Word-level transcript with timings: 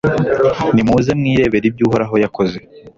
Nimuze 0.73 1.11
mwirebere 1.19 1.65
ibyo 1.67 1.83
Uhoraho 1.87 2.15
yakoze 2.23 2.57